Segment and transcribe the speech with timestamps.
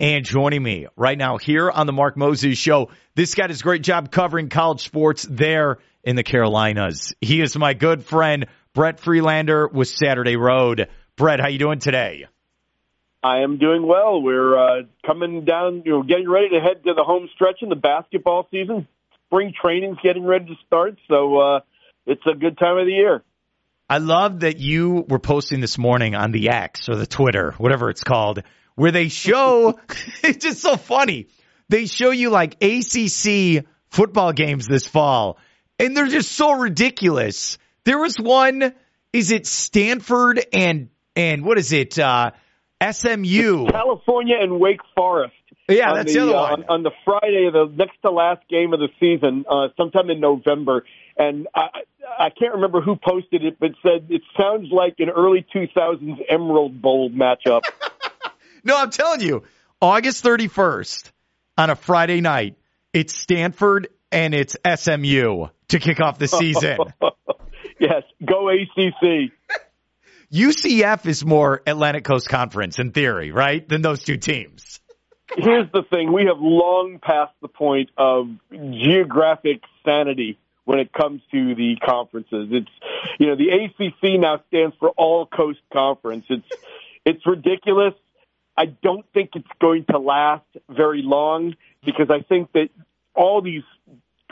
[0.00, 3.64] And joining me right now here on the Mark Moses Show, this guy does a
[3.64, 7.14] great job covering college sports there in the Carolinas.
[7.20, 10.88] He is my good friend Brett Friedlander with Saturday Road.
[11.16, 12.26] Brett, how you doing today?
[13.24, 14.22] I am doing well.
[14.22, 17.68] We're uh, coming down, you know, getting ready to head to the home stretch in
[17.68, 18.86] the basketball season.
[19.26, 21.60] Spring training's getting ready to start, so uh,
[22.06, 23.24] it's a good time of the year.
[23.90, 27.90] I love that you were posting this morning on the X or the Twitter, whatever
[27.90, 28.44] it's called,
[28.78, 29.78] where they show
[30.22, 31.26] it's just so funny.
[31.68, 35.38] They show you like ACC football games this fall,
[35.78, 37.58] and they're just so ridiculous.
[37.84, 38.72] There was one,
[39.12, 41.98] is it Stanford and and what is it?
[41.98, 42.30] Uh,
[42.80, 45.34] SMU, California, and Wake Forest.
[45.68, 46.64] Yeah, that's the, the other uh, one.
[46.68, 50.84] on, the Friday, the next to last game of the season, uh, sometime in November.
[51.18, 51.66] And I,
[52.18, 56.80] I can't remember who posted it, but said it sounds like an early 2000s Emerald
[56.80, 57.62] Bowl matchup.
[58.68, 59.44] No, I'm telling you,
[59.80, 61.10] August 31st
[61.56, 62.56] on a Friday night,
[62.92, 66.76] it's Stanford and it's SMU to kick off the season.
[67.80, 69.32] yes, go ACC.
[70.30, 73.66] UCF is more Atlantic Coast Conference in theory, right?
[73.66, 74.80] Than those two teams.
[75.34, 81.22] Here's the thing: we have long passed the point of geographic sanity when it comes
[81.32, 82.48] to the conferences.
[82.50, 82.70] It's
[83.18, 86.26] you know the ACC now stands for All Coast Conference.
[86.28, 86.48] It's
[87.06, 87.94] it's ridiculous.
[88.58, 91.54] I don't think it's going to last very long
[91.86, 92.70] because I think that
[93.14, 93.62] all these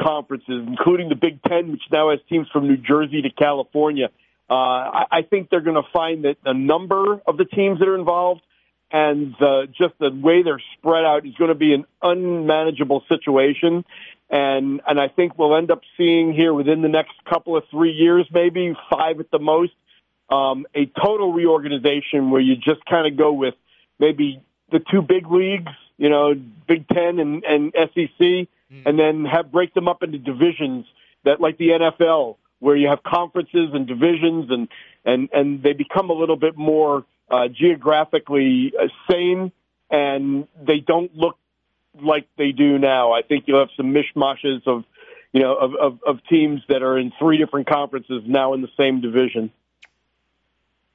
[0.01, 4.09] conferences, including the Big Ten, which now has teams from New Jersey to California,
[4.51, 7.87] uh, I, I think they're going to find that the number of the teams that
[7.87, 8.43] are involved
[8.91, 13.85] and uh, just the way they're spread out is going to be an unmanageable situation.
[14.29, 17.93] And and I think we'll end up seeing here within the next couple of three
[17.93, 19.73] years, maybe five at the most,
[20.31, 23.55] um, a total reorganization where you just kind of go with
[23.99, 26.35] maybe the two big leagues, you know,
[26.67, 28.49] Big Ten and, and SEC,
[28.85, 30.87] and then have break them up into divisions
[31.25, 34.69] that like the NFL, where you have conferences and divisions, and
[35.05, 39.53] and and they become a little bit more uh, geographically uh, sane,
[39.91, 41.37] and they don't look
[42.03, 43.13] like they do now.
[43.13, 44.85] I think you'll have some mishmashes of,
[45.33, 48.69] you know, of, of, of teams that are in three different conferences now in the
[48.77, 49.51] same division.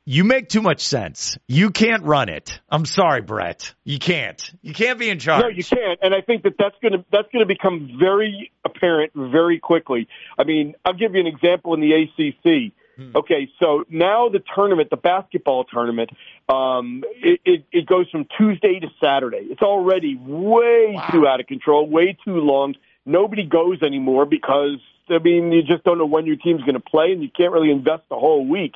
[0.05, 1.37] You make too much sense.
[1.47, 2.59] You can't run it.
[2.69, 3.73] I'm sorry, Brett.
[3.83, 4.51] You can't.
[4.63, 5.43] You can't be in charge.
[5.43, 8.51] No, you can't, and I think that that's going to that's going to become very
[8.65, 10.07] apparent very quickly.
[10.39, 12.73] I mean, I'll give you an example in the ACC.
[13.15, 16.11] Okay, so now the tournament, the basketball tournament,
[16.49, 19.47] um, it, it, it goes from Tuesday to Saturday.
[19.49, 21.07] It's already way Wow.
[21.11, 22.75] too out of control, way too long.
[23.03, 24.77] Nobody goes anymore because
[25.09, 27.51] I mean you just don't know when your team's going to play, and you can't
[27.51, 28.73] really invest the whole week.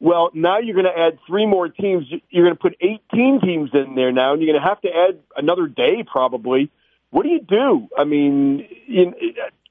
[0.00, 2.04] Well, now you're going to add three more teams.
[2.30, 4.88] You're going to put 18 teams in there now, and you're going to have to
[4.88, 6.70] add another day probably.
[7.10, 7.88] What do you do?
[7.96, 9.12] I mean, you,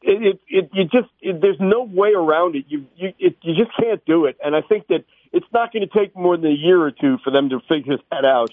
[0.02, 2.66] it, it, it, you just it, there's no way around it.
[2.68, 4.38] You you it, you just can't do it.
[4.44, 7.18] And I think that it's not going to take more than a year or two
[7.24, 8.50] for them to figure that out.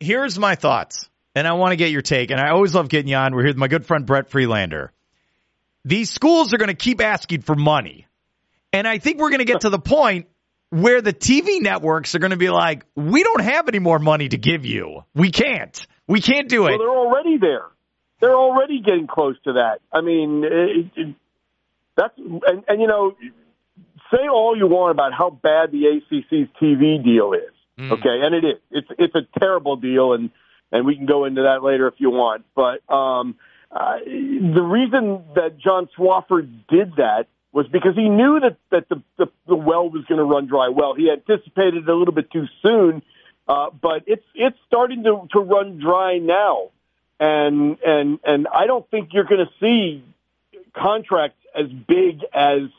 [0.00, 2.30] Here's my thoughts, and I want to get your take.
[2.30, 3.34] And I always love getting you on.
[3.34, 4.92] We're here with my good friend Brett Friedlander.
[5.84, 8.06] These schools are going to keep asking for money,
[8.72, 10.26] and I think we're going to get to the point
[10.70, 14.28] where the TV networks are going to be like, "We don't have any more money
[14.28, 15.04] to give you.
[15.14, 15.86] We can't.
[16.06, 17.66] We can't do it." Well, they're already there.
[18.20, 19.78] They're already getting close to that.
[19.92, 21.14] I mean, it, it,
[21.96, 23.14] that's and, and you know,
[24.10, 27.54] say all you want about how bad the ACC's TV deal is.
[27.92, 28.60] Okay, and it is.
[28.70, 30.30] It's it's a terrible deal, and
[30.72, 32.44] and we can go into that later if you want.
[32.54, 33.36] But um,
[33.70, 37.26] uh, the reason that John Swofford did that
[37.58, 40.68] was because he knew that that the the, the well was going to run dry.
[40.68, 43.02] Well, he anticipated it a little bit too soon,
[43.48, 46.70] uh, but it's it's starting to to run dry now,
[47.18, 50.04] and and and I don't think you're going to see
[50.72, 52.70] contracts as big as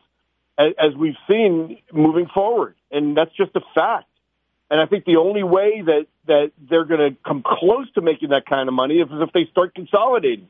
[0.57, 4.05] as, as we've seen moving forward, and that's just a fact.
[4.71, 8.29] And I think the only way that that they're going to come close to making
[8.29, 10.47] that kind of money is if they start consolidating.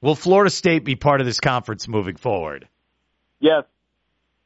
[0.00, 2.66] Will Florida State be part of this conference moving forward?
[3.40, 3.64] Yes,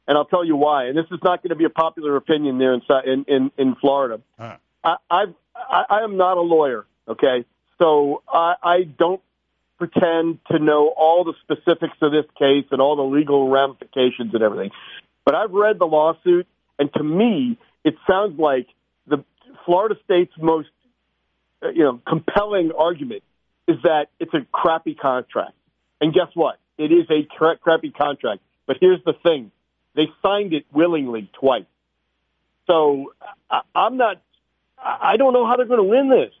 [0.07, 0.85] and I'll tell you why.
[0.85, 4.21] And this is not going to be a popular opinion there in in in, Florida.
[4.37, 4.57] Huh.
[4.83, 7.45] I, I've, I I am not a lawyer, okay,
[7.79, 9.21] so I, I don't
[9.77, 14.41] pretend to know all the specifics of this case and all the legal ramifications and
[14.41, 14.71] everything.
[15.25, 16.47] But I've read the lawsuit,
[16.79, 18.67] and to me, it sounds like
[19.07, 19.23] the
[19.65, 20.69] Florida State's most
[21.63, 23.23] uh, you know compelling argument
[23.67, 25.53] is that it's a crappy contract.
[26.01, 26.59] And guess what?
[26.77, 28.41] It is a cra- crappy contract.
[28.65, 29.51] But here's the thing:
[29.95, 31.65] they signed it willingly twice.
[32.67, 33.13] So
[33.49, 34.21] I, I'm not.
[34.77, 36.33] I don't know how they're going to win this.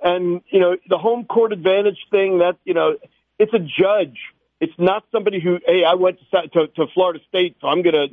[0.00, 2.96] And you know, the home court advantage thing that you know,
[3.38, 4.18] it's a judge.
[4.60, 8.08] It's not somebody who, hey, I went to to, to Florida State, so I'm gonna.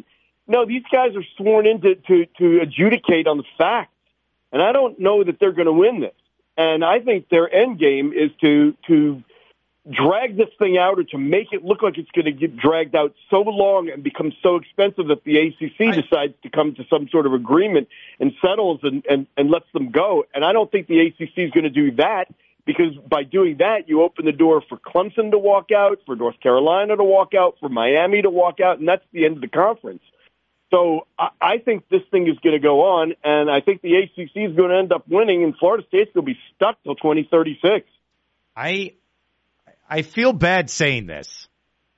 [0.47, 3.93] No, these guys are sworn in to, to to adjudicate on the facts,
[4.51, 6.15] and I don't know that they're going to win this.
[6.57, 9.23] And I think their end game is to to
[9.89, 12.95] drag this thing out or to make it look like it's going to get dragged
[12.95, 16.83] out so long and become so expensive that the ACC I, decides to come to
[16.89, 17.87] some sort of agreement
[18.19, 20.25] and settles and, and, and lets them go.
[20.35, 22.25] And I don't think the ACC is going to do that
[22.65, 26.39] because by doing that, you open the door for Clemson to walk out, for North
[26.41, 29.47] Carolina to walk out, for Miami to walk out, and that's the end of the
[29.47, 30.03] conference.
[30.69, 33.95] So I, I think this thing is going to go on, and I think the
[33.95, 36.95] ACC is going to end up winning, and Florida State's going to be stuck till
[36.95, 37.87] 2036.
[38.55, 38.93] I
[39.91, 41.49] I feel bad saying this.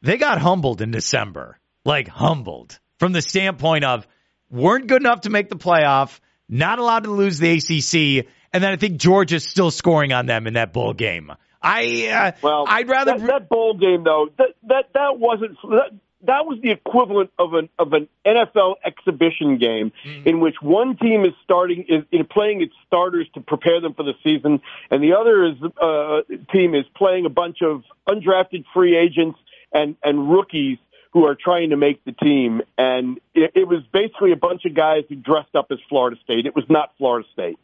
[0.01, 4.07] They got humbled in December, like humbled from the standpoint of
[4.49, 6.19] weren't good enough to make the playoff,
[6.49, 10.47] not allowed to lose the ACC, and then I think Georgia's still scoring on them
[10.47, 11.31] in that bowl game.
[11.61, 15.91] I uh, well, I'd rather that, that bowl game though that that that wasn't that,
[16.25, 20.27] that was the equivalent of an of an NFL exhibition game mm-hmm.
[20.27, 24.03] in which one team is starting is, is playing its starters to prepare them for
[24.03, 26.21] the season, and the other is uh,
[26.51, 29.39] team is playing a bunch of undrafted free agents
[29.73, 30.77] and and rookies
[31.11, 32.61] who are trying to make the team.
[32.77, 36.47] And it, it was basically a bunch of guys who dressed up as Florida State.
[36.47, 37.59] It was not Florida State.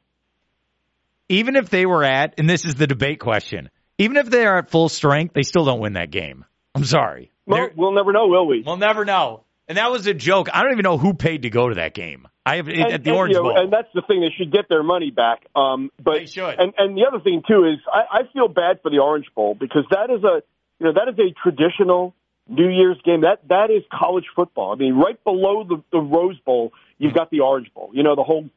[1.29, 4.59] Even if they were at, and this is the debate question, even if they are
[4.59, 6.45] at full strength, they still don't win that game.
[6.75, 7.31] I'm sorry.
[7.50, 8.63] Well, we'll never know, will we?
[8.66, 9.44] We'll never know.
[9.68, 10.50] And that was a joke.
[10.51, 12.28] I don't even know who paid to go to that game.
[12.46, 14.22] I have and, at the Orange you know, Bowl, and that's the thing.
[14.22, 15.46] They should get their money back.
[15.56, 16.60] Um, but they should.
[16.60, 19.54] And and the other thing too is I, I feel bad for the Orange Bowl
[19.54, 20.42] because that is a
[20.80, 22.16] you know that is a traditional
[22.48, 23.22] New Year's game.
[23.22, 24.74] That that is college football.
[24.74, 27.92] I mean, right below the, the Rose Bowl, you've got the Orange Bowl.
[27.94, 28.50] You know, the whole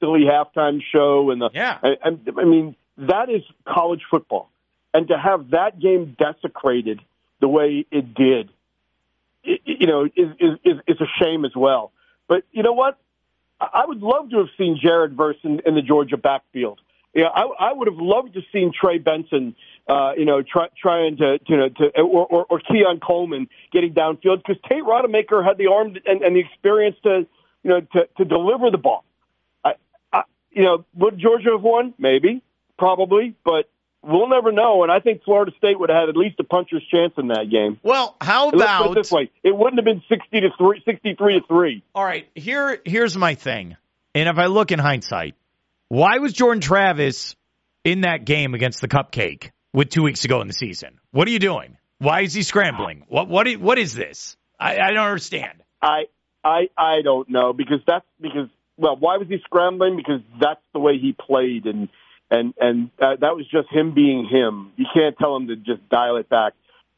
[0.00, 1.78] silly halftime show and the yeah.
[1.82, 1.96] And,
[2.26, 4.50] and I mean, that is college football,
[4.92, 7.00] and to have that game desecrated
[7.42, 8.48] the way it did,
[9.44, 10.30] it, you know, is,
[10.64, 11.92] is, is a shame as well.
[12.28, 12.96] But you know what?
[13.60, 16.80] I would love to have seen Jared Verse in, in the Georgia backfield.
[17.14, 19.54] Yeah, I, I would have loved to have seen Trey Benson,
[19.86, 23.92] uh, you know, try, trying to, you know, to or, or, or Keon Coleman getting
[23.92, 27.26] downfield because Tate Rodemaker had the arm and, and the experience to,
[27.62, 29.04] you know, to, to deliver the ball.
[29.62, 29.74] I,
[30.12, 31.92] I, you know, would Georgia have won?
[31.98, 32.42] Maybe,
[32.78, 33.68] probably, but
[34.02, 34.82] we'll never know.
[34.82, 37.48] And I think Florida State would have had at least a puncher's chance in that
[37.50, 37.78] game.
[37.82, 39.30] Well, how about it this way?
[39.42, 41.84] It wouldn't have been sixty to three, 63 to three.
[41.94, 43.76] All right, here here's my thing.
[44.14, 45.34] And if I look in hindsight,
[45.88, 47.34] why was Jordan Travis
[47.84, 51.00] in that game against the Cupcake with two weeks ago in the season?
[51.10, 51.78] What are you doing?
[51.98, 53.04] Why is he scrambling?
[53.08, 54.36] What what what is this?
[54.58, 55.62] I, I don't understand.
[55.80, 56.04] I
[56.44, 59.96] I I don't know because that's because well, why was he scrambling?
[59.96, 61.88] Because that's the way he played and
[62.32, 64.72] and and that, that was just him being him.
[64.76, 66.54] You can't tell him to just dial it back.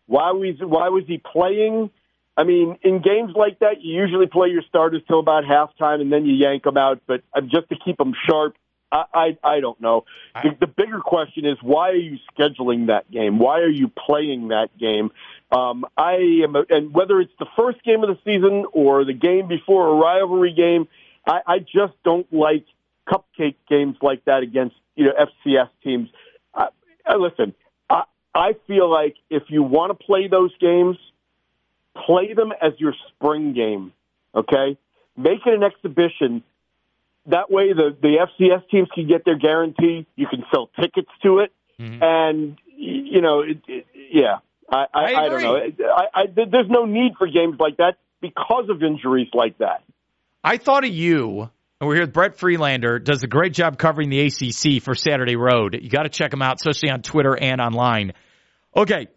[0.07, 1.91] Why was why was he playing?
[2.37, 6.13] I mean, in games like that, you usually play your starters till about halftime, and
[6.13, 7.01] then you yank them out.
[7.07, 8.57] But uh, just to keep them sharp,
[8.93, 10.05] I I, I don't know.
[10.41, 13.39] The, the bigger question is why are you scheduling that game?
[13.41, 15.11] Why are you playing that game?
[15.51, 19.49] Um, I am, and whether it's the first game of the season or the game
[19.49, 20.87] before a rivalry game,
[21.27, 22.67] I, I just don't like
[23.09, 26.09] cupcake games like that against you know FCS teams.
[26.55, 26.67] Uh,
[27.19, 27.55] listen,
[27.89, 28.05] I,
[28.35, 30.97] I feel like if you want to play those games,
[32.07, 33.93] play them as your spring game.
[34.35, 34.77] Okay,
[35.17, 36.43] make it an exhibition.
[37.27, 40.07] That way, the the FCS teams can get their guarantee.
[40.17, 42.03] You can sell tickets to it, mm-hmm.
[42.03, 44.39] and you know, it, it, yeah.
[44.69, 45.57] I, I, I, I don't know.
[45.57, 49.83] I, I, there's no need for games like that because of injuries like that.
[50.43, 51.51] I thought of you
[51.85, 55.37] and we're here with Brett Friedlander, does a great job covering the ACC for Saturday
[55.37, 55.79] Road.
[55.79, 58.15] You got to check him out, especially on Twitter and online.
[58.75, 59.09] Okay,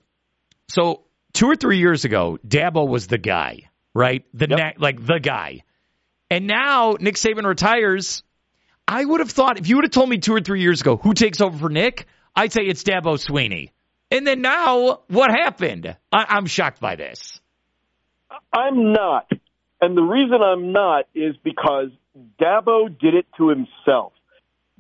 [0.68, 4.26] so two or three years ago, Dabo was the guy, right?
[4.34, 4.60] The yep.
[4.60, 5.64] na- like the guy,
[6.30, 8.22] and now Nick Saban retires.
[8.86, 10.98] I would have thought if you would have told me two or three years ago
[10.98, 12.06] who takes over for Nick,
[12.36, 13.72] I'd say it's Dabo Swinney.
[14.12, 15.96] And then now, what happened?
[16.12, 17.40] I- I'm shocked by this.
[18.52, 19.32] I'm not.
[19.80, 21.92] And the reason I'm not is because
[22.40, 24.14] Dabo did it to himself.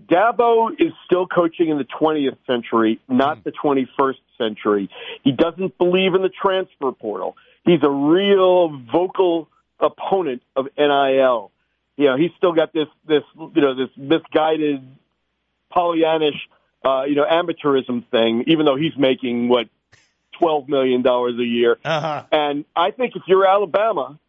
[0.05, 4.89] Dabo is still coaching in the 20th century, not the 21st century.
[5.23, 7.35] He doesn't believe in the transfer portal.
[7.65, 11.51] He's a real vocal opponent of NIL.
[11.97, 14.87] You know, he's still got this, this, you know, this misguided
[15.75, 16.37] Pollyannish,
[16.85, 19.67] uh, you know, amateurism thing, even though he's making what,
[20.39, 21.77] $12 million a year.
[21.83, 22.23] Uh-huh.
[22.31, 24.19] And I think if you're Alabama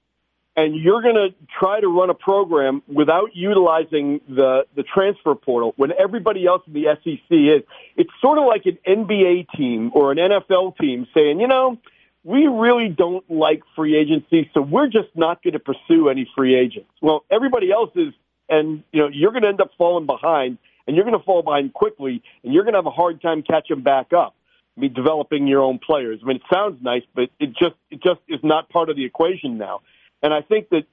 [0.59, 5.73] and you're going to try to run a program without utilizing the the transfer portal
[5.77, 7.63] when everybody else in the SEC is.
[7.97, 11.79] It's sort of like an NBA team or an NFL team saying, you know,
[12.25, 16.57] we really don't like free agency, so we're just not going to pursue any free
[16.57, 16.91] agents.
[17.01, 18.13] Well, everybody else is,
[18.49, 21.43] and you know, you're going to end up falling behind, and you're going to fall
[21.43, 24.35] behind quickly, and you're going to have a hard time catching back up.
[24.77, 26.19] I mean, developing your own players.
[26.21, 29.05] I mean, it sounds nice, but it just it just is not part of the
[29.05, 29.83] equation now.
[30.23, 30.85] And I think that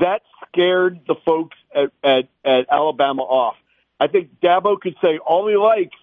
[0.00, 3.56] that scared the folks at, at, at Alabama off.
[3.98, 5.96] I think Dabo could say all he likes,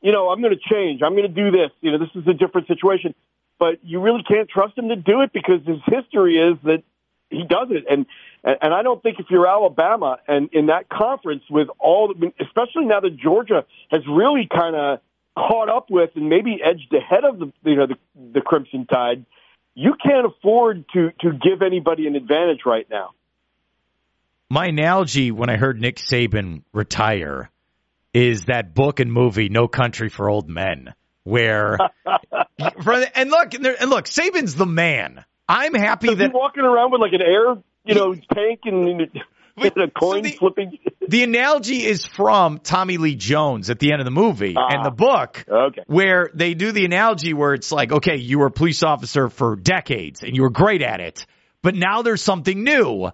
[0.00, 1.02] you know, I'm going to change.
[1.02, 1.70] I'm going to do this.
[1.80, 3.14] You know, this is a different situation.
[3.58, 6.82] But you really can't trust him to do it because his history is that
[7.28, 7.84] he does it.
[7.88, 8.06] And
[8.42, 13.00] and I don't think if you're Alabama and in that conference with all, especially now
[13.00, 15.00] that Georgia has really kind of
[15.36, 17.96] caught up with and maybe edged ahead of the you know the,
[18.32, 19.26] the Crimson Tide
[19.74, 23.10] you can't afford to to give anybody an advantage right now.
[24.48, 27.50] My analogy when I heard Nick Saban retire
[28.12, 31.78] is that book and movie No Country for Old Men, where
[32.58, 35.24] and look and look Saban's the man.
[35.48, 39.10] I'm happy so that walking around with like an air you know tank and
[39.64, 40.78] a coin so the, flipping.
[41.08, 44.84] the analogy is from Tommy Lee Jones at the end of the movie ah, and
[44.84, 45.82] the book, okay.
[45.86, 49.56] where they do the analogy where it's like, okay, you were a police officer for
[49.56, 51.26] decades and you were great at it,
[51.62, 53.10] but now there's something new.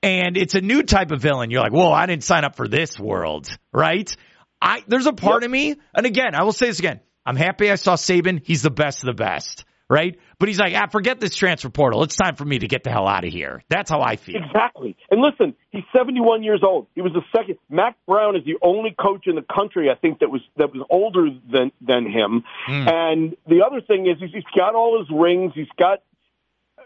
[0.00, 1.50] And it's a new type of villain.
[1.50, 4.14] You're like, whoa, I didn't sign up for this world, right?
[4.62, 5.48] I there's a part yep.
[5.48, 7.00] of me, and again, I will say this again.
[7.26, 8.40] I'm happy I saw Saban.
[8.44, 10.18] He's the best of the best right?
[10.38, 12.02] But he's like, ah, forget this transfer portal.
[12.02, 13.62] It's time for me to get the hell out of here.
[13.68, 14.36] That's how I feel.
[14.36, 14.96] Exactly.
[15.10, 16.86] And listen, he's 71 years old.
[16.94, 17.58] He was the second.
[17.70, 20.86] Mack Brown is the only coach in the country, I think, that was that was
[20.90, 22.44] older than than him.
[22.68, 22.92] Mm.
[22.92, 25.52] And the other thing is, he's, he's got all his rings.
[25.54, 26.02] He's got.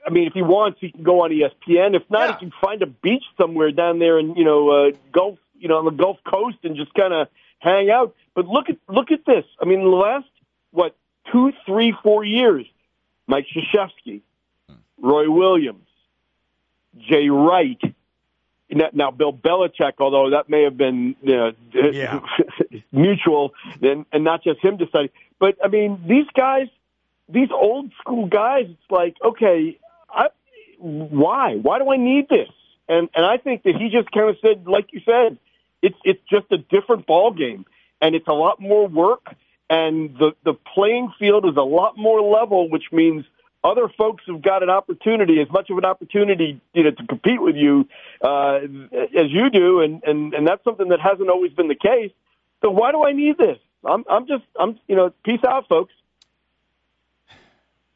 [0.04, 1.94] I mean, if he wants, he can go on ESPN.
[1.94, 2.32] If not, yeah.
[2.32, 5.78] he can find a beach somewhere down there in you know uh, Gulf, you know,
[5.78, 7.28] on the Gulf Coast, and just kind of
[7.60, 8.14] hang out.
[8.34, 9.44] But look at look at this.
[9.60, 10.26] I mean, the last
[10.72, 10.96] what
[11.30, 12.66] two, three, four years,
[13.26, 14.20] Mike Krzyzewski,
[15.00, 15.86] Roy Williams,
[17.08, 17.80] Jay Wright.
[18.94, 21.52] Now, Bill Belichick, although that may have been uh, you know,
[21.92, 22.20] yeah.
[22.92, 23.52] mutual
[23.82, 25.10] and, and not just him deciding.
[25.38, 26.68] But, I mean, these guys,
[27.28, 30.28] these old school guys, it's like, okay, I,
[30.78, 31.56] why?
[31.56, 32.48] Why do I need this?
[32.88, 35.38] And and I think that he just kind of said, like you said,
[35.82, 37.64] it's it's just a different ball game,
[38.00, 39.26] and it's a lot more work
[39.70, 43.24] and the the playing field is a lot more level, which means
[43.64, 47.40] other folks have got an opportunity, as much of an opportunity, you know, to compete
[47.40, 47.88] with you
[48.22, 52.12] uh, as you do, and and and that's something that hasn't always been the case.
[52.62, 53.58] So why do I need this?
[53.84, 55.92] I'm I'm just I'm you know, peace out, folks.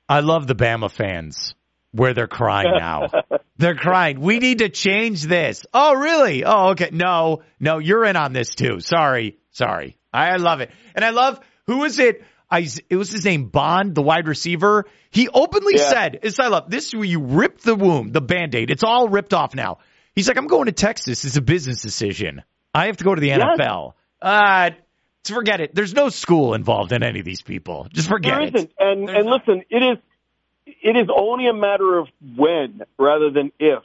[0.08, 1.54] I love the Bama fans
[1.90, 3.08] where they're crying now.
[3.56, 4.20] they're crying.
[4.20, 5.66] We need to change this.
[5.74, 6.44] Oh, really?
[6.44, 6.90] Oh, okay.
[6.92, 8.78] No, no, you're in on this too.
[8.80, 9.96] Sorry, sorry.
[10.12, 12.24] I love it, and I love who is it?
[12.50, 14.86] I, it was his name, Bond, the wide receiver.
[15.10, 16.18] He openly yeah.
[16.22, 18.70] said, love this is where you rip the womb, the band-aid.
[18.70, 19.78] It's all ripped off now.
[20.14, 21.24] He's like, I'm going to Texas.
[21.24, 22.42] It's a business decision.
[22.72, 23.40] I have to go to the yes.
[23.40, 23.94] NFL.
[24.22, 24.70] Uh,
[25.24, 25.74] forget it.
[25.74, 27.88] There's no school involved in any of these people.
[27.92, 28.70] Just forget there isn't.
[28.70, 28.74] it.
[28.78, 29.98] And, and listen, it is,
[30.66, 32.06] it is only a matter of
[32.36, 33.82] when rather than if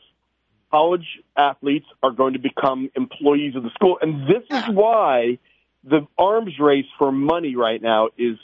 [0.69, 3.97] college athletes are going to become employees of the school.
[3.99, 5.39] And this is why–
[5.83, 8.37] the arms race for money right now is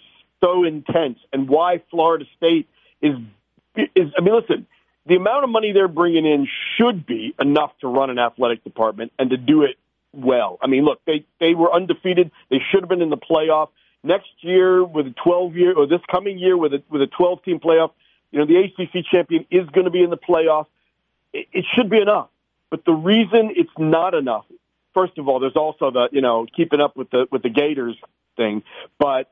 [0.44, 2.68] so intense, and why Florida State
[3.02, 3.16] is
[3.76, 4.12] is.
[4.18, 4.68] I mean, listen,
[5.06, 9.12] the amount of money they're bringing in should be enough to run an athletic department
[9.18, 9.78] and to do it
[10.14, 10.58] well.
[10.62, 12.32] I mean, look, they they were undefeated.
[12.50, 13.70] They should have been in the playoff
[14.04, 17.44] next year with a 12 year or this coming year with a with a 12
[17.44, 17.92] team playoff.
[18.32, 20.66] You know, the ACC champion is going to be in the playoff.
[21.34, 22.30] It, it should be enough.
[22.70, 24.46] But the reason it's not enough
[24.98, 27.96] first of all, there's also the you know keeping up with the with the Gators
[28.36, 28.64] thing,
[28.98, 29.32] but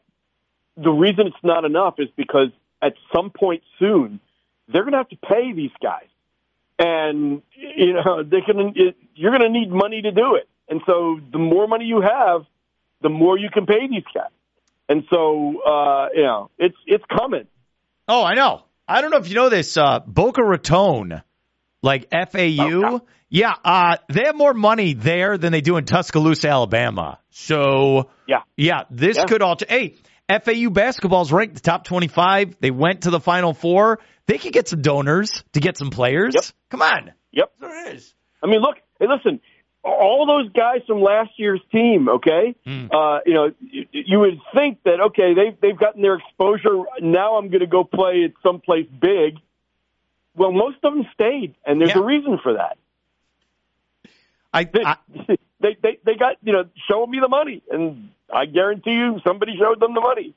[0.77, 2.50] the reason it's not enough is because
[2.81, 4.19] at some point soon
[4.67, 6.10] they're going to have to pay these guys,
[6.77, 10.81] and you know they're going to you're going to need money to do it, and
[10.86, 12.45] so the more money you have,
[13.01, 14.31] the more you can pay these guys,
[14.88, 17.48] and so uh, you know it's it's coming.
[18.07, 18.63] Oh, I know.
[18.88, 19.77] I don't know if you know this.
[19.77, 21.24] Uh, Boca Raton,
[21.86, 22.82] like FAU.
[22.84, 27.20] Oh, yeah, uh, they have more money there than they do in Tuscaloosa, Alabama.
[27.30, 29.25] So, yeah, yeah, this yeah.
[29.25, 29.58] could all.
[29.68, 29.96] Hey,
[30.30, 32.58] FAU basketball is ranked the top twenty-five.
[32.60, 34.00] They went to the Final Four.
[34.27, 36.34] They could get some donors to get some players.
[36.36, 36.44] Yep.
[36.72, 37.12] Come on.
[37.32, 38.13] Yep, there is.
[38.44, 38.77] I mean, look.
[39.00, 39.39] Hey, listen.
[39.84, 42.56] All those guys from last year's team, okay?
[42.65, 42.89] Mm.
[42.92, 46.86] Uh, you know, you, you would think that okay, they've they've gotten their exposure.
[47.01, 49.36] Now I'm going to go play at someplace big
[50.36, 52.01] well, most of them stayed, and there's Yeah.
[52.01, 52.77] a reason for that.
[54.54, 54.98] I, They, I
[55.60, 59.54] they, they, they got you know, show me the money, and I guarantee you, somebody
[59.60, 60.34] showed them the money.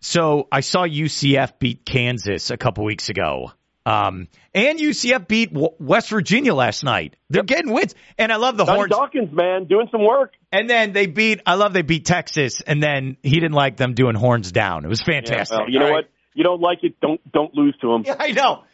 [0.00, 3.52] so I saw UCF beat Kansas a couple weeks ago.
[3.86, 7.16] Um, and UCF beat w- West Virginia last night.
[7.28, 8.90] They're getting wins, and I love the Johnny horns.
[8.90, 10.32] Dawkins, man, doing some work.
[10.50, 11.40] And then they beat.
[11.44, 14.86] I love they beat Texas, and then he didn't like them doing horns down.
[14.86, 15.58] It was Yeah, fantastic.
[15.58, 15.92] well, you know right.
[15.92, 16.08] what?
[16.34, 18.02] You don't like it, don't don't lose to him.
[18.06, 18.64] Yeah, I know.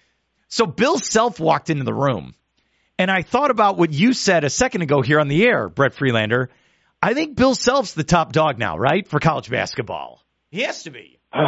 [0.49, 2.35] So Bill Self walked into the room,
[2.99, 5.95] and I thought about what you said a second ago here on the air, Brett
[5.95, 6.51] Friedlander.
[7.03, 10.23] I think Bill Self's the top dog now, right, for college basketball.
[10.51, 11.19] He has to be.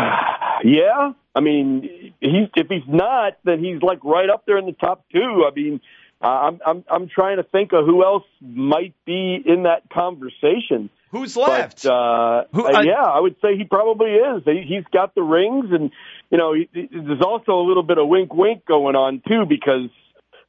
[0.64, 4.72] Yeah, I mean, he's if he's not, then he's like right up there in the
[4.72, 5.44] top two.
[5.44, 5.80] I mean,
[6.22, 10.88] uh, I'm I'm I'm trying to think of who else might be in that conversation.
[11.12, 11.84] Who's left?
[11.84, 14.42] But uh, Who- uh, I- yeah, I would say he probably is.
[14.44, 15.90] He, he's got the rings, and
[16.30, 19.44] you know, he, he- there's also a little bit of wink, wink going on too,
[19.46, 19.90] because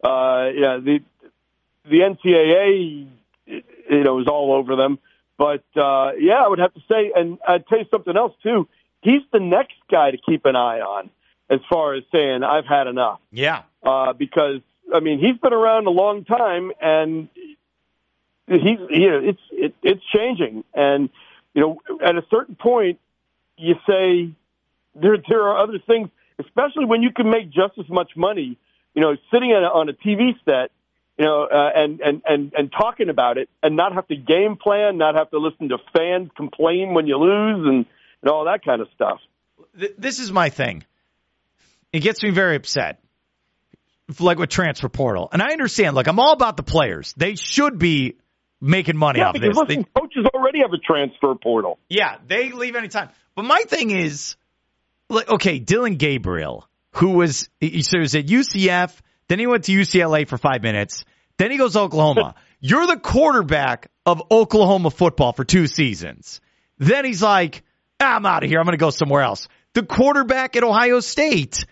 [0.03, 0.99] uh, yeah, the
[1.85, 3.07] the NCAA,
[3.45, 4.99] you know, is all over them.
[5.37, 8.67] But uh, yeah, I would have to say, and I'd tell you something else too.
[9.01, 11.09] He's the next guy to keep an eye on,
[11.49, 13.63] as far as saying I've had enough yeah.
[13.83, 14.61] uh, because
[14.93, 17.27] I mean he's been around a long time and
[18.47, 21.09] he's you know it's it, it's changing and
[21.53, 22.99] you know at a certain point
[23.57, 24.33] you say
[24.95, 26.09] there there are other things
[26.39, 28.57] especially when you can make just as much money
[28.93, 30.71] you know sitting on a, on a TV set
[31.17, 34.55] you know uh, and and and and talking about it and not have to game
[34.55, 37.85] plan not have to listen to fans complain when you lose and
[38.21, 39.19] and all that kind of stuff
[39.73, 40.83] this is my thing.
[41.91, 42.99] It gets me very upset.
[44.19, 45.95] Like with transfer portal, and I understand.
[45.95, 47.13] Look, I'm all about the players.
[47.15, 48.17] They should be
[48.63, 49.57] making money yeah off this.
[49.67, 53.09] They- coaches already have a transfer portal Yeah, they leave anytime.
[53.35, 54.35] But my thing is,
[55.09, 58.95] like, okay, Dillon Gabriel, who was he so he was at UCF,
[59.27, 61.03] then he went to UCLA for five minutes,
[61.37, 62.35] then he goes to Oklahoma.
[62.61, 66.39] You're the quarterback of Oklahoma football for two seasons.
[66.77, 67.63] Then he's like,
[67.99, 68.59] "Ah, I'm out of here.
[68.59, 69.49] I'm going to go somewhere else.
[69.73, 71.65] The quarterback at Ohio State,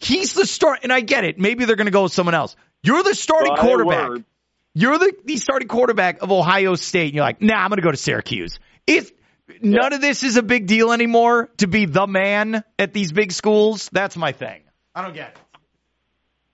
[0.00, 1.38] he's the start, and I get it.
[1.38, 2.56] Maybe they're going to go with someone else.
[2.82, 4.24] You're the starting quarterback.
[4.74, 7.82] You're the, the starting quarterback of Ohio State, and you're like, nah, I'm going to
[7.82, 8.58] go to Syracuse.
[8.86, 9.12] It's
[9.60, 13.32] none of this is a big deal anymore to be the man at these big
[13.32, 13.90] schools.
[13.92, 14.62] That's my thing.
[14.94, 15.38] I don't get it.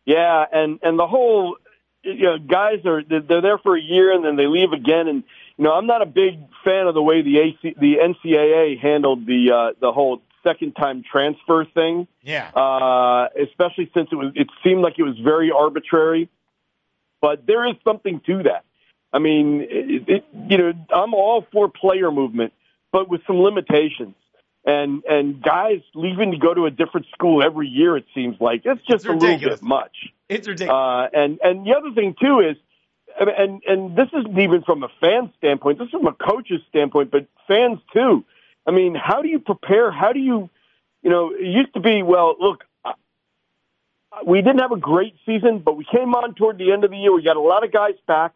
[0.04, 1.56] Yeah, and and the whole
[2.02, 5.08] you know guys are they're they're there for a year and then they leave again
[5.08, 5.22] and
[5.56, 9.26] you know I'm not a big fan of the way the AC the NCAA handled
[9.26, 12.48] the uh the whole second time transfer thing Yeah.
[12.54, 16.30] uh especially since it was it seemed like it was very arbitrary
[17.20, 18.64] but there is something to that
[19.12, 22.52] I mean it, it, you know I'm all for player movement
[22.92, 24.14] but with some limitations
[24.64, 28.62] and and guys leaving to go to a different school every year it seems like
[28.64, 29.96] it's just a little bit much
[30.28, 31.10] It's ridiculous.
[31.14, 32.56] uh, and and the other thing too is,
[33.20, 35.78] and and this isn't even from a fan standpoint.
[35.78, 38.24] This is from a coach's standpoint, but fans too.
[38.66, 39.90] I mean, how do you prepare?
[39.90, 40.50] How do you,
[41.02, 42.36] you know, it used to be well.
[42.38, 42.64] Look,
[44.26, 46.96] we didn't have a great season, but we came on toward the end of the
[46.96, 47.14] year.
[47.14, 48.32] We got a lot of guys back.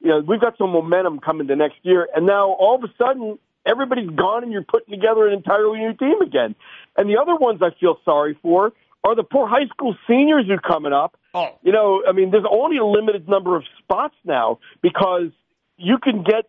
[0.00, 2.92] You know, we've got some momentum coming to next year, and now all of a
[2.96, 6.54] sudden everybody's gone, and you're putting together an entirely new team again.
[6.96, 8.72] And the other ones I feel sorry for
[9.04, 12.30] are the poor high school seniors who are coming up oh, you know, I mean,
[12.30, 15.30] there's only a limited number of spots now because
[15.76, 16.48] you can get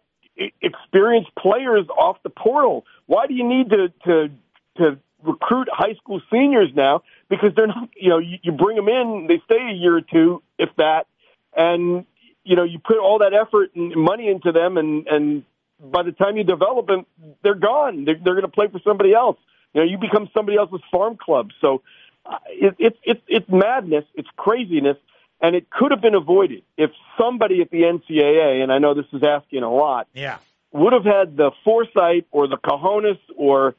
[0.62, 2.86] experienced players off the portal.
[3.06, 4.30] Why do you need to to
[4.78, 7.04] to recruit high school seniors now?
[7.32, 10.02] Because they're not, you know, you, you bring them in, they stay a year or
[10.02, 11.08] two, if that,
[11.56, 12.06] and
[12.44, 15.44] you know, you put all that effort and money into them, and and
[15.80, 17.06] by the time you develop them,
[17.42, 18.06] they're gone.
[18.06, 19.38] They're, they're going to play for somebody else.
[19.74, 21.52] You know, you become somebody else's farm club.
[21.60, 21.82] So
[22.26, 24.98] uh, it, it, it, it's madness, it's craziness,
[25.42, 29.06] and it could have been avoided if somebody at the NCAA, and I know this
[29.14, 30.38] is asking a lot, yeah.
[30.72, 33.76] would have had the foresight or the cojones or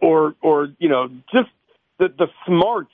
[0.00, 1.50] or or you know just
[1.98, 2.92] the the smarts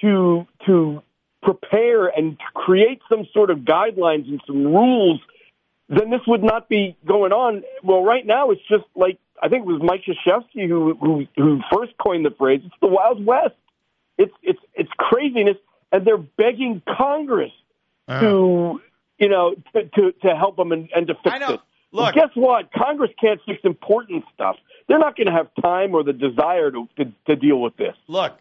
[0.00, 1.02] to to
[1.42, 5.20] prepare and to create some sort of guidelines and some rules
[5.88, 7.62] then this would not be going on.
[7.84, 11.60] Well right now it's just like i think it was mike Krzyzewski who who who
[11.72, 13.54] first coined the phrase it's the wild west.
[14.18, 15.56] It's it's it's craziness
[15.92, 17.52] and they're begging congress
[18.08, 18.80] Uh, to
[19.18, 21.60] you know to to, to help them and, and to fix it
[21.96, 22.70] Look, guess what?
[22.72, 24.56] Congress can't fix important stuff.
[24.88, 27.94] They're not going to have time or the desire to, to to deal with this.
[28.08, 28.38] look.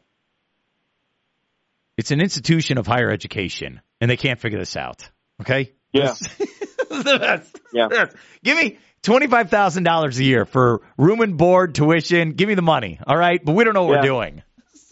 [1.97, 5.09] It's an institution of higher education, and they can't figure this out.
[5.41, 5.71] Okay.
[5.93, 6.07] Yeah.
[6.07, 6.19] This-
[6.89, 7.59] the best.
[7.73, 7.87] Yeah.
[7.89, 8.15] The best.
[8.43, 12.31] Give me twenty five thousand dollars a year for room and board, tuition.
[12.33, 12.99] Give me the money.
[13.07, 13.99] All right, but we don't know what Yeah.
[14.01, 14.43] we're doing.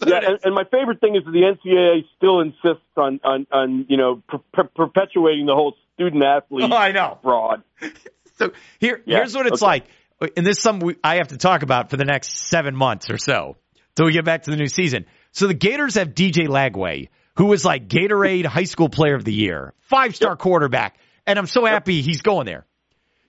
[0.06, 3.86] yeah, and, and, my favorite thing is that the NCAA still insists on on, on
[3.88, 4.22] you know
[4.54, 6.70] per- perpetuating the whole student athlete.
[6.70, 7.62] Oh, I know fraud.
[8.38, 9.66] So here, yeah, here's what it's okay.
[9.66, 9.86] like,
[10.36, 13.10] and this is something we, I have to talk about for the next seven months
[13.10, 13.56] or so
[13.94, 15.06] till we get back to the new season.
[15.32, 19.32] So the Gators have DJ Lagway, who was like Gatorade High School Player of the
[19.32, 20.38] Year, five star yep.
[20.38, 22.04] quarterback, and I'm so happy yep.
[22.04, 22.66] he's going there.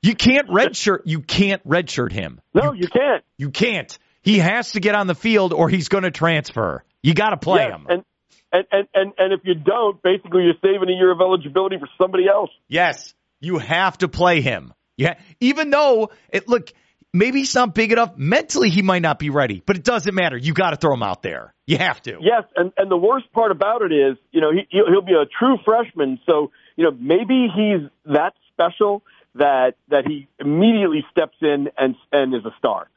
[0.02, 1.02] You can't redshirt.
[1.06, 2.40] You can't redshirt him.
[2.54, 3.24] No, you, you can't.
[3.38, 3.98] You can't.
[4.22, 6.84] He has to get on the field or he's going to transfer.
[7.02, 7.86] You got to play yes, him.
[7.90, 8.04] And,
[8.52, 11.90] and, and, and, and if you don't, basically you're saving a year of eligibility for
[12.00, 12.52] somebody else.
[12.68, 13.14] Yes.
[13.40, 14.74] You have to play him.
[14.98, 15.16] Yeah.
[15.40, 16.72] Even though it look,
[17.14, 18.18] maybe he's not big enough.
[18.18, 20.38] Mentally, he might not be ready, but it doesn't matter.
[20.38, 21.54] You got to throw him out there.
[21.66, 22.18] You have to.
[22.22, 22.44] Yes.
[22.56, 25.58] And, and the worst part about it is, you know, he, he'll be a true
[25.66, 26.20] freshman.
[26.26, 29.04] So, you know, maybe he's that special
[29.36, 32.90] that, that he immediately steps in and, and is a star.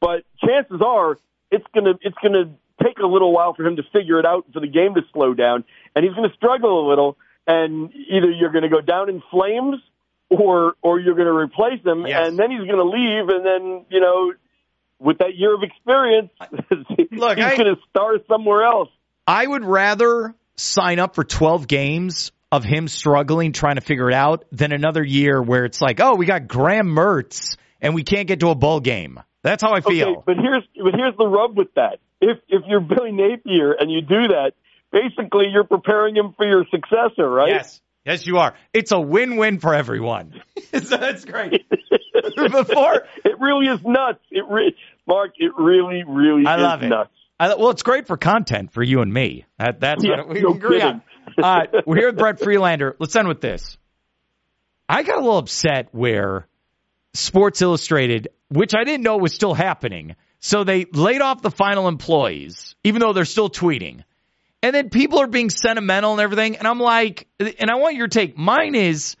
[0.00, 1.16] But chances are
[1.52, 4.58] it's gonna it's gonna take a little while for him to figure it out for
[4.58, 7.16] the game to slow down, and he's to struggle a little.
[7.46, 9.76] And either you're to go down in flames,
[10.38, 12.28] or or you're going to replace him, yes.
[12.28, 14.32] and then he's going to leave, and then you know,
[14.98, 16.30] with that year of experience,
[17.10, 18.88] Look, he's going to start somewhere else.
[19.26, 24.14] I would rather sign up for 12 games of him struggling trying to figure it
[24.14, 28.28] out than another year where it's like, oh, we got Graham Mertz and we can't
[28.28, 29.18] get to a bowl game.
[29.42, 30.08] That's how I feel.
[30.08, 31.98] Okay, but here's but here's the rub with that.
[32.20, 34.52] If if you're Billy Napier and you do that,
[34.92, 37.48] basically you're preparing him for your successor, right?
[37.48, 37.80] Yes.
[38.04, 38.54] Yes, you are.
[38.72, 40.42] It's a win-win for everyone.
[40.72, 41.64] so that's great.
[42.36, 44.20] Before it really is nuts.
[44.30, 46.88] It re- Mark, it really, really I love it.
[46.88, 47.10] nuts.
[47.38, 49.46] I, well, it's great for content for you and me.
[49.58, 50.94] That, that's yeah, what we no agree kidding.
[50.94, 51.02] on.
[51.42, 52.96] Uh, we're here with Brett Friedlander.
[52.98, 53.78] Let's end with this.
[54.88, 56.48] I got a little upset where
[57.14, 60.14] Sports Illustrated which I didn't know was still happening.
[60.40, 64.04] So they laid off the final employees, even though they're still tweeting.
[64.62, 66.56] And then people are being sentimental and everything.
[66.56, 68.36] And I'm like, and I want your take.
[68.38, 69.16] Mine is,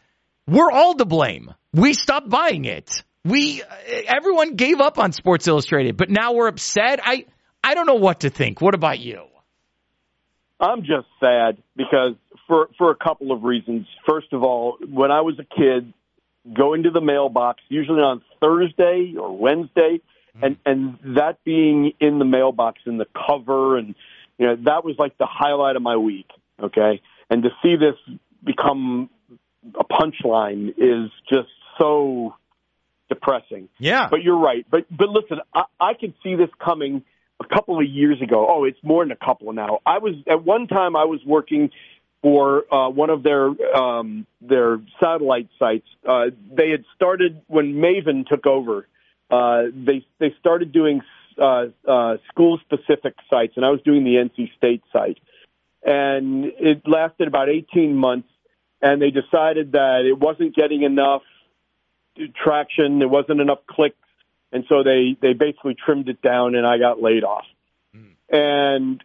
[0.46, 1.52] we're all to blame.
[1.72, 3.02] We stopped buying it.
[3.24, 3.62] We,
[4.06, 7.00] everyone gave up on Sports Illustrated, but now we're upset.
[7.02, 7.26] I,
[7.62, 8.60] I don't know what to think.
[8.60, 9.24] What about you?
[10.60, 12.14] I'm just sad because
[12.46, 13.86] for, for a couple of reasons.
[14.08, 15.92] First of all, when I was a kid,
[16.54, 20.00] going to the mailbox, usually on Thursday or Wednesday,
[20.36, 20.44] mm-hmm.
[20.44, 23.94] and and that being in the mailbox in the cover, and
[24.42, 26.28] you know that was like the highlight of my week.
[26.60, 27.00] Okay,
[27.30, 27.94] and to see this
[28.42, 29.08] become
[29.78, 32.34] a punchline is just so
[33.08, 33.68] depressing.
[33.78, 34.66] Yeah, but you're right.
[34.68, 37.04] But but listen, I, I could see this coming
[37.40, 38.48] a couple of years ago.
[38.50, 39.78] Oh, it's more than a couple now.
[39.86, 41.70] I was at one time I was working
[42.20, 45.86] for uh, one of their um, their satellite sites.
[46.04, 48.88] Uh, they had started when Maven took over.
[49.30, 51.00] Uh, they they started doing
[51.38, 55.18] uh, uh, school specific sites, and I was doing the NC State site,
[55.82, 58.28] and it lasted about 18 months.
[58.84, 61.22] And they decided that it wasn't getting enough
[62.34, 63.96] traction, there wasn't enough clicks,
[64.50, 67.44] and so they they basically trimmed it down, and I got laid off.
[67.96, 68.14] Mm.
[68.28, 69.04] And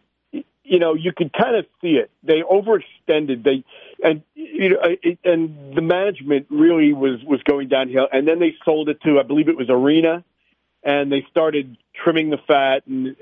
[0.68, 2.10] you know, you could kind of see it.
[2.22, 3.42] They overextended.
[3.42, 3.64] They
[4.04, 8.08] and you know, it, and the management really was was going downhill.
[8.12, 10.24] And then they sold it to, I believe it was Arena,
[10.82, 12.86] and they started trimming the fat.
[12.86, 13.16] And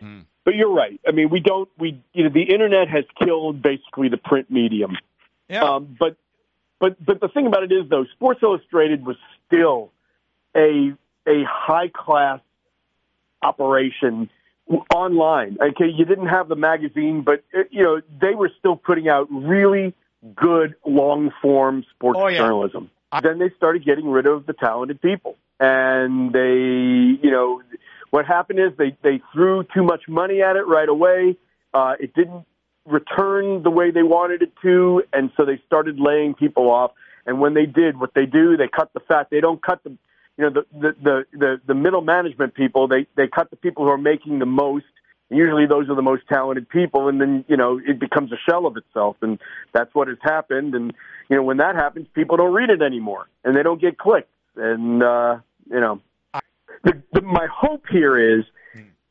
[0.00, 0.20] hmm.
[0.44, 1.00] but you're right.
[1.06, 1.68] I mean, we don't.
[1.78, 4.96] We you know, the internet has killed basically the print medium.
[5.48, 5.64] Yeah.
[5.64, 6.16] Um, but
[6.80, 9.16] but but the thing about it is though, Sports Illustrated was
[9.46, 9.90] still
[10.56, 10.94] a
[11.26, 12.40] a high class
[13.42, 14.30] operation
[14.94, 15.58] online.
[15.60, 19.28] Okay, you didn't have the magazine, but uh, you know they were still putting out
[19.30, 19.94] really
[20.34, 22.38] good long form sports oh, yeah.
[22.38, 22.90] journalism.
[23.10, 27.62] I- then they started getting rid of the talented people, and they, you know,
[28.10, 31.36] what happened is they they threw too much money at it right away.
[31.74, 32.44] Uh, it didn't
[32.86, 36.92] return the way they wanted it to, and so they started laying people off.
[37.26, 39.28] And when they did, what they do, they cut the fat.
[39.30, 39.96] They don't cut the
[40.38, 43.84] you know, the, the, the, the, the middle management people, they, they cut the people
[43.84, 44.84] who are making the most.
[45.30, 47.08] Usually those are the most talented people.
[47.08, 49.16] And then, you know, it becomes a shell of itself.
[49.20, 49.38] And
[49.74, 50.74] that's what has happened.
[50.74, 50.94] And,
[51.28, 54.28] you know, when that happens, people don't read it anymore and they don't get clicks.
[54.56, 55.38] And, uh,
[55.70, 56.00] you know,
[56.84, 58.44] the, the, my hope here is,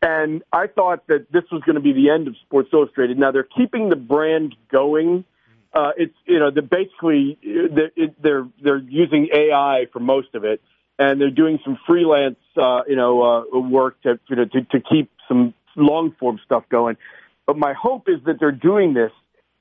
[0.02, 3.17] and I thought that this was going to be the end of Sports Illustrated.
[3.17, 5.26] Now they're keeping the brand going.
[5.74, 7.91] Uh, it's you know, they're basically they're,
[8.22, 10.62] they're they're using AI for most of it
[11.00, 15.12] and they're doing some freelance, uh, you know, uh, work to, to to to keep
[15.28, 16.98] some long form stuff going.
[17.46, 19.12] But my hope is that they're doing this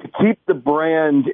[0.03, 1.33] to keep the brand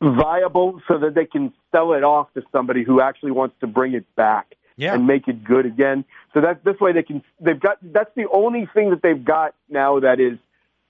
[0.00, 3.94] viable, so that they can sell it off to somebody who actually wants to bring
[3.94, 4.94] it back yeah.
[4.94, 6.04] and make it good again.
[6.32, 9.54] So that this way they can they've got that's the only thing that they've got
[9.68, 10.38] now that is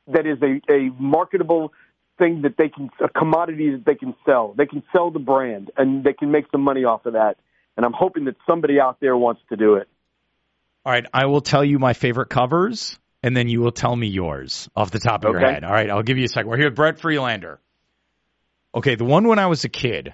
[0.08, 1.72] that is a, a marketable
[2.18, 4.54] thing that they can a commodity that they can sell.
[4.56, 7.36] They can sell the brand and they can make some money off of that.
[7.76, 9.88] And I'm hoping that somebody out there wants to do it.
[10.84, 14.06] All right, I will tell you my favorite covers, and then you will tell me
[14.06, 15.40] yours off the top of Okay.
[15.40, 15.64] your head.
[15.64, 16.50] All right, I'll give you a second.
[16.50, 17.58] We're here with Brett Friedlander.
[18.74, 20.12] Okay, the one when I was a kid,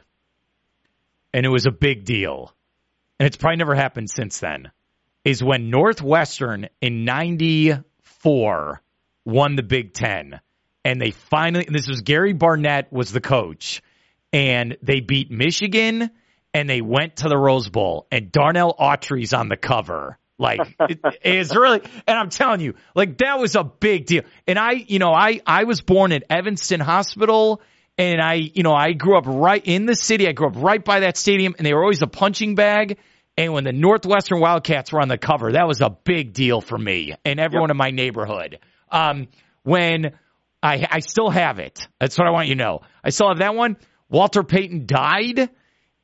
[1.34, 2.54] and it was a big deal,
[3.20, 4.70] and it's probably never happened since then,
[5.26, 8.82] is when Northwestern in 94
[9.26, 10.40] won the Big Ten.
[10.86, 13.82] And they finally, and this was Gary Barnett was the coach,
[14.32, 16.10] and they beat Michigan
[16.54, 20.18] and they went to the Rose Bowl, and Darnell Autry's on the cover.
[20.38, 24.22] Like it, it's really, and I'm telling you, like that was a big deal.
[24.46, 27.60] And I, you know, I I was born at Evanston Hospital,
[28.00, 30.26] and I, you know, I grew up right in the city.
[30.26, 32.96] I grew up right by that stadium, and they were always a punching bag.
[33.36, 36.78] And when the Northwestern Wildcats were on the cover, that was a big deal for
[36.78, 38.58] me and everyone in my neighborhood.
[38.90, 39.28] Um,
[39.64, 40.12] when
[40.62, 41.86] I I still have it.
[42.00, 42.80] That's what I want you to know.
[43.04, 43.76] I still have that one.
[44.08, 45.50] Walter Payton died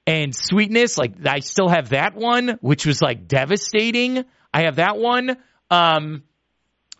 [0.06, 4.96] and sweetness like i still have that one which was like devastating i have that
[4.96, 5.30] one
[5.68, 6.22] um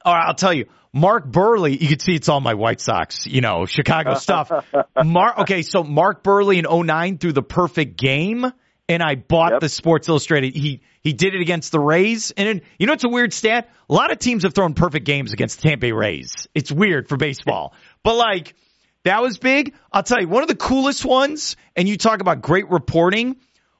[0.04, 3.26] all right, i'll tell you mark Buehrle you can see it's all my white sox
[3.26, 4.50] you know chicago stuff.
[5.04, 8.46] Mark okay so mark Buehrle in 09 threw the perfect game
[8.88, 9.61] and i bought Yep.
[9.61, 10.54] the sports illustrated.
[10.54, 13.68] He he did it against the rays and it, you know it's a weird stat?
[13.90, 16.48] A lot of teams have thrown perfect games against the tampa bay rays.
[16.54, 17.74] It's weird for baseball.
[18.02, 18.54] But like
[19.04, 19.74] that was big.
[19.92, 23.37] I'll tell you, one of the coolest ones, and you talk about great reporting,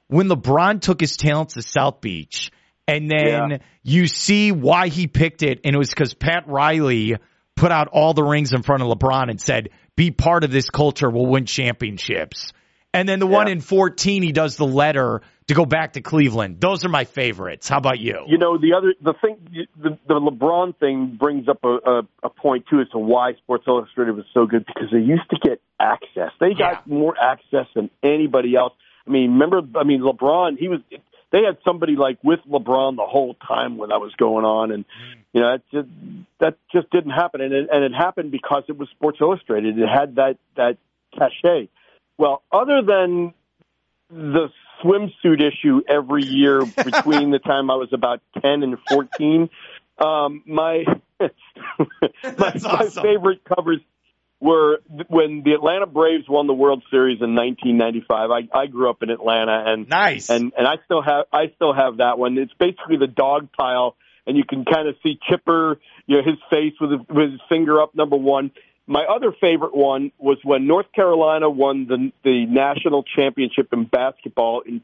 [0.07, 2.49] when LeBron took his talents to South Beach,
[2.87, 3.57] and then Yeah.
[3.83, 7.17] you see why he picked it, and it was because Pat Riley
[7.55, 10.69] put out all the rings in front of LeBron and said, be part of this
[10.69, 12.53] culture, we'll win championships.
[12.93, 16.59] And then the one in 14, he does the letter to go back to Cleveland.
[16.59, 17.67] Those are my favorites.
[17.67, 18.19] How about you?
[18.27, 22.29] You know, the other the thing, the, the LeBron thing brings up a, a, a
[22.29, 25.61] point too as to why Sports Illustrated was so good because they used to get
[25.79, 26.31] access.
[26.39, 26.93] They got Yeah.
[26.93, 28.73] more access than anybody else.
[29.05, 29.61] I mean, remember?
[29.79, 30.57] I mean, LeBron.
[30.57, 30.79] He was.
[31.31, 34.85] They had somebody like with LeBron the whole time when that was going on, and
[35.33, 35.89] you know that just
[36.39, 37.41] that just didn't happen.
[37.41, 39.77] And it, and it happened because it was Sports Illustrated.
[39.77, 40.77] It had that that
[41.17, 41.69] cachet.
[42.17, 43.33] Well, other than
[44.09, 44.49] the
[44.81, 49.49] swimsuit issue every year between the time I was about 10 and 14.
[49.99, 50.83] Um, my,
[51.19, 51.29] my,
[52.23, 53.79] That's my favorite covers
[54.39, 58.29] were when the Atlanta Braves won the World Series in 1995.
[58.31, 60.29] I, I grew up in Atlanta and, Nice.
[60.29, 62.37] and, and I still have, I still have that one.
[62.37, 63.95] It's basically the dog pile
[64.27, 67.41] and you can kind of see Chipper, you know, his face with his, with his
[67.49, 68.51] finger up, number one.
[68.85, 74.61] My other favorite one was when North Carolina won the the national championship in basketball
[74.61, 74.79] in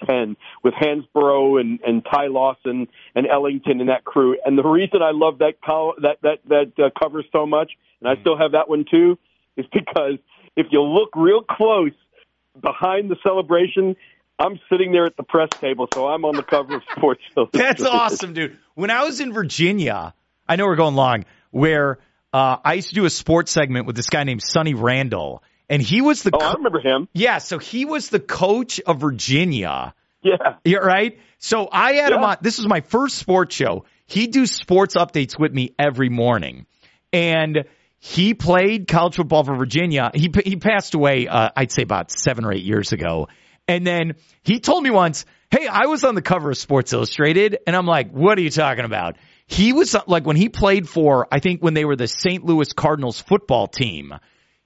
[0.00, 4.36] 2010 with Hansbrough and and Ty Lawson and Ellington and that crew.
[4.44, 8.08] And the reason I love that col- that that that uh, cover so much, and
[8.08, 9.18] I still have that one too,
[9.56, 10.18] is because
[10.56, 11.92] if you look real close
[12.60, 13.96] behind the celebration,
[14.38, 17.68] I'm sitting there at the press table, so I'm on the cover of Sports Illustrated.
[17.68, 18.56] That's awesome, dude.
[18.74, 20.14] When I was in Virginia,
[20.48, 21.98] I know we're going long, where
[22.32, 25.82] uh, I used to do a sports segment with this guy named Sonny Randle, and
[25.82, 27.08] he was the Oh, I co- remember him.
[27.12, 29.94] yeah, so he was the coach of Virginia.
[30.22, 30.56] Yeah.
[30.64, 31.18] Yeah, right.
[31.38, 32.36] So I had him on.
[32.40, 33.84] This was my first sports show.
[34.06, 36.66] He'd do sports updates with me every morning,
[37.12, 37.64] and
[37.98, 40.10] he played college football for Virginia.
[40.14, 43.28] He he passed away, uh, I'd say about seven or eight years ago.
[43.66, 47.58] And then he told me once, "Hey, I was on the cover of Sports Illustrated,"
[47.66, 51.28] and I'm like, "What are you talking about?" He was like when he played for,
[51.30, 52.44] I think when they were the St.
[52.44, 54.14] Louis Cardinals football team.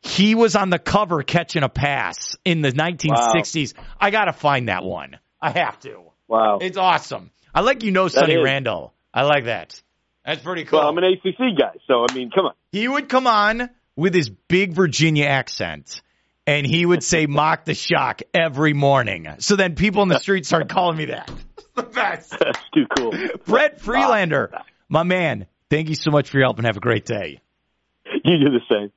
[0.03, 3.75] He was on the cover catching a pass in the 1960s.
[4.01, 5.19] I got to find that one.
[5.41, 6.01] I have to.
[6.27, 6.59] Wow.
[6.61, 7.31] It's awesome.
[7.55, 8.45] I like you know Sonny is.
[8.45, 8.95] Randle.
[9.15, 9.81] I like that.
[10.25, 10.81] That's pretty cool.
[10.81, 12.55] Well, I'm an ACC guy, so I mean, come on.
[12.71, 16.01] he would come on with his big Virginia accent
[16.47, 19.29] and he would say mock the shock every morning.
[19.39, 21.31] So then people in the street started calling me that.
[21.75, 22.31] the best.
[22.39, 23.13] That's too cool.
[23.47, 24.53] Brett Friedlander,
[24.89, 27.41] my man, thank you so much for your help and have a great day.
[28.25, 28.93] You do the same.